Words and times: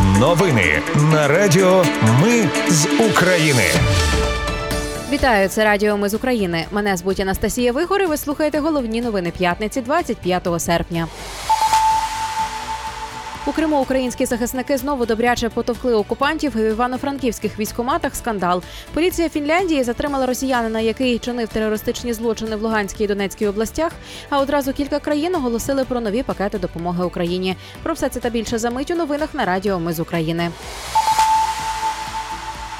Новини 0.00 0.82
на 1.12 1.28
Радіо 1.28 1.84
Ми 2.22 2.48
з 2.68 2.86
України. 3.10 3.62
Вітаю, 5.12 5.48
це 5.48 5.64
Радіо 5.64 5.96
Ми 5.96 6.08
з 6.08 6.14
України. 6.14 6.66
Мене 6.70 6.96
звуть 6.96 7.20
Анастасія 7.20 7.72
Вигор 7.72 8.02
і 8.02 8.06
Ви 8.06 8.16
слухаєте 8.16 8.58
головні 8.58 9.00
новини 9.00 9.32
п'ятниці, 9.38 9.80
25 9.80 10.48
серпня. 10.58 11.08
У 13.46 13.52
Криму 13.52 13.80
українські 13.80 14.26
захисники 14.26 14.76
знову 14.76 15.06
добряче 15.06 15.48
потовкли 15.48 15.94
окупантів 15.94 16.52
в 16.56 16.70
івано-франківських 16.70 17.58
військоматах. 17.58 18.14
Скандал. 18.14 18.62
Поліція 18.94 19.28
Фінляндії 19.28 19.82
затримала 19.82 20.26
росіянина, 20.26 20.80
який 20.80 21.18
чинив 21.18 21.48
терористичні 21.48 22.12
злочини 22.12 22.56
в 22.56 22.62
Луганській 22.62 23.04
і 23.04 23.06
Донецькій 23.06 23.46
областях. 23.46 23.92
А 24.30 24.40
одразу 24.40 24.72
кілька 24.72 24.98
країн 24.98 25.34
оголосили 25.34 25.84
про 25.84 26.00
нові 26.00 26.22
пакети 26.22 26.58
допомоги 26.58 27.04
Україні. 27.04 27.56
Про 27.82 27.94
все 27.94 28.08
це 28.08 28.20
та 28.20 28.30
більше 28.30 28.58
за 28.58 28.70
мить 28.70 28.90
у 28.90 28.94
новинах 28.94 29.34
на 29.34 29.44
Радіо 29.44 29.80
Ми 29.80 29.92
з 29.92 30.00
України. 30.00 30.50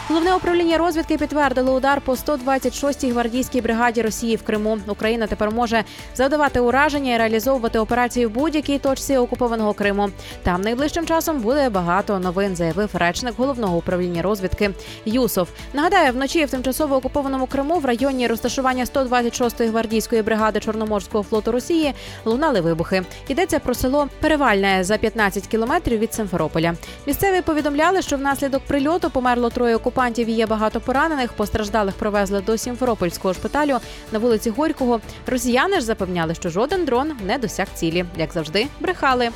Головне 0.09 0.35
управління 0.35 0.79
розвідки 0.79 1.19
підтвердило 1.19 1.75
удар 1.75 2.01
по 2.01 2.13
126-й 2.13 3.11
гвардійській 3.11 3.61
бригаді 3.61 4.03
Росії 4.03 4.37
в 4.37 4.43
Криму. 4.43 4.79
Україна 4.87 5.27
тепер 5.27 5.51
може 5.51 5.85
завдавати 6.15 6.61
ураження 6.61 7.15
і 7.15 7.19
реалізовувати 7.19 7.79
операції 7.79 8.27
в 8.27 8.31
будь-якій 8.31 8.79
точці 8.79 9.17
окупованого 9.17 9.73
Криму. 9.73 10.11
Там 10.43 10.61
найближчим 10.61 11.07
часом 11.07 11.41
буде 11.41 11.69
багато 11.69 12.19
новин, 12.19 12.57
заявив 12.57 12.91
речник 12.95 13.35
головного 13.37 13.77
управління 13.77 14.23
розвідки 14.23 14.71
Юсов. 15.05 15.49
Нагадаю, 15.73 16.13
вночі 16.13 16.45
в 16.45 16.51
тимчасово 16.51 16.97
окупованому 16.97 17.47
Криму 17.47 17.79
в 17.79 17.85
районі 17.85 18.27
розташування 18.27 18.85
126-ї 18.85 19.71
гвардійської 19.71 20.23
бригади 20.23 20.61
Чорноморського 20.61 21.25
флоту 21.25 21.53
Росії 21.53 21.95
лунали 22.25 22.61
вибухи. 22.61 23.03
Йдеться 23.29 23.59
про 23.59 23.75
село 23.75 24.09
Перевальне 24.21 24.85
за 24.85 24.97
15 24.97 25.47
кілометрів 25.47 25.99
від 25.99 26.15
Симферополя. 26.15 26.75
Місцеві 27.07 27.43
повідомляли, 27.43 28.03
що 28.03 28.17
внаслідок 28.17 28.63
прильоту 28.67 29.11
померло 29.11 29.51
троє 29.51 29.77
окупантів 29.77 29.92
окупантів 29.93 30.29
є 30.29 30.47
багато 30.47 30.81
поранених. 30.81 31.33
Постраждалих 31.33 31.95
привезли 31.95 32.41
до 32.41 32.59
Сімферопольського 32.59 33.35
шпиталю 33.35 33.79
на 34.13 34.19
вулиці 34.19 34.51
Горького. 34.51 35.01
Росіяни 35.27 35.77
ж 35.77 35.83
запевняли, 35.83 36.35
що 36.35 36.49
жоден 36.49 36.85
дрон 36.85 37.13
не 37.27 37.39
досяг 37.39 37.67
цілі, 37.75 38.05
як 38.17 38.33
завжди, 38.33 38.67
брехали. 38.81 39.31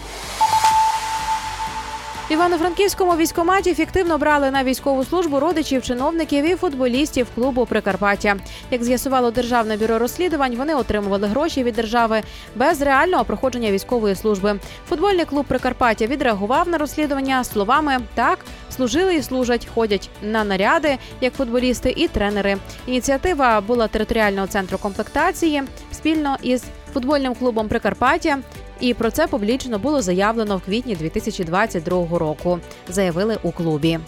В 2.28 2.32
Івано-Франківському 2.32 3.16
військоматі 3.16 3.74
фіктивно 3.74 4.18
брали 4.18 4.50
на 4.50 4.64
військову 4.64 5.04
службу 5.04 5.40
родичів, 5.40 5.82
чиновників 5.82 6.44
і 6.44 6.54
футболістів 6.54 7.26
клубу 7.34 7.66
Прикарпаття. 7.66 8.36
Як 8.70 8.84
з'ясувало 8.84 9.30
державне 9.30 9.76
бюро 9.76 9.98
розслідувань, 9.98 10.56
вони 10.56 10.74
отримували 10.74 11.28
гроші 11.28 11.62
від 11.62 11.74
держави 11.74 12.22
без 12.54 12.82
реального 12.82 13.24
проходження 13.24 13.70
військової 13.70 14.14
служби. 14.14 14.60
Футбольний 14.88 15.24
клуб 15.24 15.46
Прикарпаття 15.46 16.06
відреагував 16.06 16.68
на 16.68 16.78
розслідування 16.78 17.44
словами 17.44 17.98
так. 18.14 18.38
Служили 18.76 19.14
і 19.14 19.22
служать, 19.22 19.68
ходять 19.74 20.10
на 20.22 20.44
наряди 20.44 20.98
як 21.20 21.34
футболісти 21.34 21.94
і 21.96 22.08
тренери. 22.08 22.56
Ініціатива 22.86 23.60
була 23.60 23.88
територіального 23.88 24.46
центру 24.46 24.78
комплектації 24.78 25.62
спільно 25.92 26.36
із 26.42 26.64
футбольним 26.92 27.34
клубом 27.34 27.68
Прикарпаття. 27.68 28.38
І 28.80 28.94
про 28.94 29.10
це 29.10 29.26
публічно 29.26 29.78
було 29.78 30.02
заявлено 30.02 30.56
в 30.56 30.60
квітні 30.60 30.96
2022 30.96 32.18
року. 32.18 32.58
Заявили 32.88 33.38
у 33.42 33.52
клубі. 33.52 33.98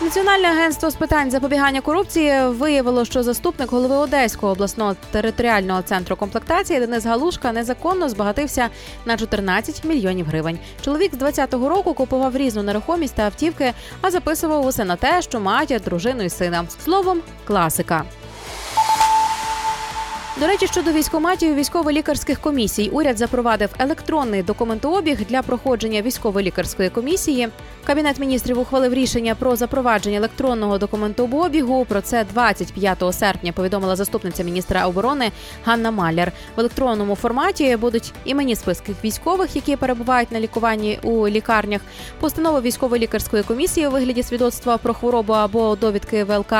Національне 0.00 0.48
агентство 0.48 0.90
з 0.90 0.94
питань 0.94 1.30
запобігання 1.30 1.80
корупції 1.80 2.48
виявило, 2.48 3.04
що 3.04 3.22
заступник 3.22 3.70
голови 3.70 3.96
Одеського 3.96 4.52
обласного 4.52 4.96
територіального 5.10 5.82
центру 5.82 6.16
комплектації 6.16 6.80
Денис 6.80 7.04
Галушка 7.04 7.52
незаконно 7.52 8.08
збагатився 8.08 8.68
на 9.06 9.16
14 9.16 9.84
мільйонів 9.84 10.26
гривень. 10.26 10.58
Чоловік 10.84 11.14
з 11.14 11.18
20-го 11.18 11.68
року 11.68 11.94
купував 11.94 12.36
різну 12.36 12.62
нерухомість 12.62 13.14
та 13.14 13.22
автівки, 13.22 13.72
а 14.00 14.10
записував 14.10 14.66
усе 14.66 14.84
на 14.84 14.96
те, 14.96 15.22
що 15.22 15.40
матір, 15.40 15.80
дружину 15.80 16.22
і 16.22 16.30
сина. 16.30 16.64
Словом, 16.84 17.20
класика. 17.44 18.04
До 20.40 20.46
речі, 20.46 20.66
щодо 20.66 20.92
військоматів 20.92 21.54
військово-лікарських 21.54 22.40
комісій, 22.40 22.88
уряд 22.92 23.18
запровадив 23.18 23.70
електронний 23.78 24.42
документообіг 24.42 25.26
для 25.26 25.42
проходження 25.42 26.02
військово-лікарської 26.02 26.90
комісії. 26.90 27.48
Кабінет 27.86 28.18
міністрів 28.18 28.58
ухвалив 28.58 28.94
рішення 28.94 29.34
про 29.34 29.56
запровадження 29.56 30.18
електронного 30.18 30.78
документообігу. 30.78 31.84
Про 31.84 32.00
це 32.00 32.24
25 32.32 33.02
серпня 33.12 33.52
повідомила 33.52 33.96
заступниця 33.96 34.44
міністра 34.44 34.86
оборони 34.86 35.32
Ганна 35.64 35.90
Маляр. 35.90 36.32
В 36.56 36.60
електронному 36.60 37.14
форматі 37.16 37.76
будуть 37.76 38.12
імені 38.24 38.56
списків 38.56 38.96
військових, 39.04 39.56
які 39.56 39.76
перебувають 39.76 40.32
на 40.32 40.40
лікуванні 40.40 40.98
у 41.02 41.28
лікарнях, 41.28 41.80
постанова 42.20 42.60
військово-лікарської 42.60 43.42
комісії 43.42 43.86
у 43.86 43.90
вигляді 43.90 44.22
свідоцтва 44.22 44.78
про 44.78 44.94
хворобу 44.94 45.32
або 45.32 45.76
довідки 45.76 46.24
ВЛК, 46.24 46.54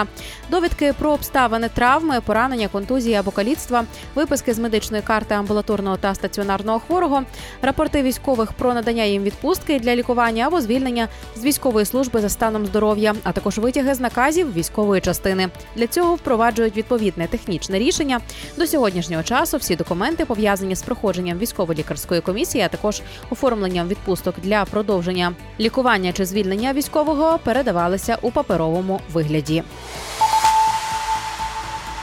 довідки 0.50 0.92
про 0.92 1.10
обставини 1.10 1.68
травми, 1.68 2.20
поранення, 2.20 2.68
контузії 2.68 3.14
або 3.14 3.30
каліцтва 3.30 3.67
лікарства, 3.68 3.84
виписки 4.14 4.54
з 4.54 4.58
медичної 4.58 5.02
карти 5.02 5.34
амбулаторного 5.34 5.96
та 5.96 6.14
стаціонарного 6.14 6.78
хворого, 6.78 7.22
рапорти 7.62 8.02
військових 8.02 8.52
про 8.52 8.74
надання 8.74 9.04
їм 9.04 9.22
відпустки 9.22 9.80
для 9.80 9.96
лікування 9.96 10.46
або 10.46 10.60
звільнення 10.60 11.08
з 11.36 11.44
військової 11.44 11.86
служби 11.86 12.20
за 12.20 12.28
станом 12.28 12.66
здоров'я, 12.66 13.14
а 13.22 13.32
також 13.32 13.58
витяги 13.58 13.94
з 13.94 14.00
наказів 14.00 14.54
військової 14.54 15.00
частини. 15.00 15.48
Для 15.76 15.86
цього 15.86 16.14
впроваджують 16.14 16.76
відповідне 16.76 17.26
технічне 17.26 17.78
рішення. 17.78 18.20
До 18.56 18.66
сьогоднішнього 18.66 19.22
часу 19.22 19.56
всі 19.56 19.76
документи 19.76 20.24
пов'язані 20.24 20.74
з 20.74 20.82
проходженням 20.82 21.38
військово-лікарської 21.38 22.20
комісії, 22.20 22.64
а 22.64 22.68
також 22.68 23.02
оформленням 23.30 23.88
відпусток 23.88 24.34
для 24.42 24.64
продовження 24.64 25.32
лікування 25.60 26.12
чи 26.12 26.24
звільнення 26.24 26.72
військового 26.72 27.38
передавалися 27.44 28.18
у 28.22 28.30
паперовому 28.30 29.00
вигляді. 29.12 29.62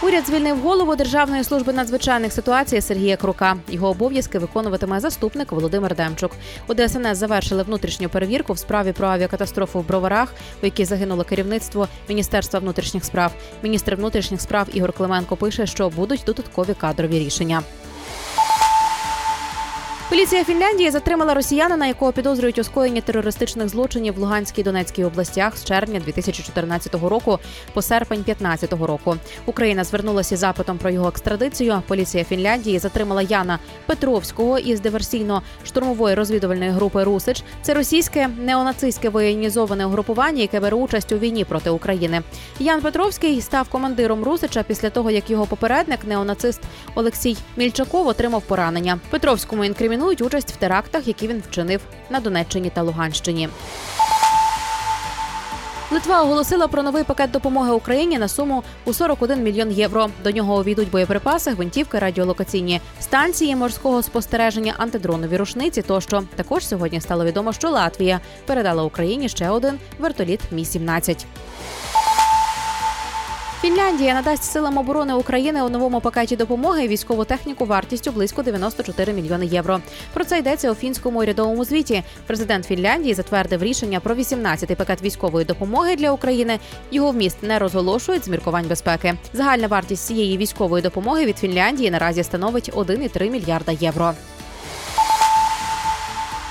Уряд 0.05 0.27
звільнив 0.27 0.59
голову 0.59 0.95
Державної 0.95 1.43
служби 1.43 1.73
надзвичайних 1.73 2.33
ситуацій 2.33 2.81
Сергія 2.81 3.17
Крука. 3.17 3.57
Його 3.69 3.89
обов'язки 3.89 4.39
виконуватиме 4.39 4.99
заступник 4.99 5.51
Володимир 5.51 5.95
Демчук. 5.95 6.31
У 6.67 6.73
ДСНС 6.73 7.17
завершили 7.17 7.63
внутрішню 7.63 8.09
перевірку 8.09 8.53
в 8.53 8.57
справі 8.57 8.91
про 8.91 9.07
авіакатастрофу 9.07 9.79
в 9.79 9.87
Броварах, 9.87 10.33
у 10.61 10.65
якій 10.65 10.85
загинуло 10.85 11.23
керівництво 11.23 11.87
Міністерства 12.09 12.59
внутрішніх 12.59 13.05
справ. 13.05 13.31
Міністр 13.63 13.95
внутрішніх 13.95 14.41
справ 14.41 14.67
Ігор 14.73 14.93
Клименко 14.93 15.35
пише, 15.35 15.65
що 15.65 15.89
будуть 15.89 16.23
додаткові 16.25 16.73
кадрові 16.73 17.19
рішення. 17.19 17.61
Поліція 20.15 20.43
Фінляндії 20.43 20.91
затримала 20.91 21.33
росіянина, 21.33 21.87
якого 21.87 22.11
підозрюють 22.11 22.59
у 22.59 22.63
скоєнні 22.63 23.01
терористичних 23.01 23.69
злочинів 23.69 24.13
в 24.13 24.17
Луганській 24.17 24.61
і 24.61 24.63
Донецькій 24.63 25.03
областях 25.03 25.57
з 25.57 25.65
червня 25.65 25.99
2014 25.99 26.95
року 26.95 27.39
по 27.73 27.81
серпень 27.81 28.21
2015 28.21 28.73
року. 28.73 29.15
Україна 29.45 29.83
звернулася 29.83 30.37
запитом 30.37 30.77
про 30.77 30.89
його 30.89 31.07
екстрадицію. 31.07 31.81
Поліція 31.87 32.23
Фінляндії 32.23 32.79
затримала 32.79 33.21
Яна 33.21 33.59
Петровського 33.85 34.59
із 34.59 34.81
диверсійно-штурмової 34.81 36.15
розвідувальної 36.15 36.71
групи 36.71 37.03
Русич. 37.03 37.43
Це 37.61 37.73
російське 37.73 38.27
неонацистське 38.27 39.09
воєнізоване 39.09 39.85
угрупування, 39.85 40.41
яке 40.41 40.59
бере 40.59 40.75
участь 40.75 41.11
у 41.11 41.17
війні 41.17 41.45
проти 41.45 41.69
України. 41.69 42.21
Ян 42.59 42.81
Петровський 42.81 43.41
став 43.41 43.69
командиром 43.69 44.23
Русича 44.23 44.63
після 44.63 44.89
того, 44.89 45.11
як 45.11 45.29
його 45.29 45.45
попередник, 45.45 45.99
неонацист 46.07 46.61
Олексій 46.95 47.37
Мільчаков, 47.57 48.07
отримав 48.07 48.41
поранення. 48.41 48.99
Петровському 49.09 49.65
інкримінують 49.65 50.04
інкримінують 50.11 50.21
участь 50.21 50.51
в 50.51 50.55
терактах, 50.55 51.07
які 51.07 51.27
він 51.27 51.43
вчинив 51.49 51.81
на 52.09 52.19
Донеччині 52.19 52.69
та 52.69 52.81
Луганщині. 52.81 53.49
Литва 55.91 56.23
оголосила 56.23 56.67
про 56.67 56.83
новий 56.83 57.03
пакет 57.03 57.31
допомоги 57.31 57.71
Україні 57.71 58.17
на 58.17 58.27
суму 58.27 58.63
у 58.85 58.93
41 58.93 59.43
мільйон 59.43 59.71
євро. 59.71 60.09
До 60.23 60.31
нього 60.31 60.59
увійдуть 60.59 60.91
боєприпаси, 60.91 61.51
гвинтівки, 61.51 61.99
радіолокаційні 61.99 62.81
станції 63.01 63.55
морського 63.55 64.01
спостереження, 64.03 64.73
антидронові 64.77 65.37
рушниці. 65.37 65.81
Тощо 65.81 66.23
також 66.35 66.67
сьогодні 66.67 67.01
стало 67.01 67.25
відомо, 67.25 67.53
що 67.53 67.69
Латвія 67.69 68.19
передала 68.45 68.83
Україні 68.83 69.29
ще 69.29 69.49
один 69.49 69.79
вертоліт 69.99 70.39
Мі 70.51 70.65
17 70.65 71.25
Фінляндія 73.65 74.13
надасть 74.13 74.43
силам 74.43 74.77
оборони 74.77 75.13
України 75.13 75.61
у 75.61 75.69
новому 75.69 76.01
пакеті 76.01 76.35
допомоги 76.35 76.87
військову 76.87 77.25
техніку 77.25 77.65
вартістю 77.65 78.11
близько 78.11 78.43
94 78.43 79.13
мільйони 79.13 79.45
євро. 79.45 79.81
Про 80.13 80.25
це 80.25 80.39
йдеться 80.39 80.71
у 80.71 80.75
фінському 80.75 81.19
урядовому 81.19 81.65
звіті. 81.65 82.03
Президент 82.27 82.65
Фінляндії 82.65 83.13
затвердив 83.13 83.63
рішення 83.63 83.99
про 83.99 84.15
18-й 84.15 84.75
пакет 84.75 85.01
військової 85.01 85.45
допомоги 85.45 85.95
для 85.95 86.11
України. 86.11 86.59
Його 86.91 87.11
вміст 87.11 87.43
не 87.43 87.59
розголошують 87.59 88.25
з 88.25 88.27
міркувань 88.27 88.67
безпеки. 88.67 89.13
Загальна 89.33 89.67
вартість 89.67 90.07
цієї 90.07 90.37
військової 90.37 90.83
допомоги 90.83 91.25
від 91.25 91.37
Фінляндії 91.37 91.91
наразі 91.91 92.23
становить 92.23 92.71
1,3 92.73 93.29
мільярда 93.29 93.71
євро. 93.71 94.13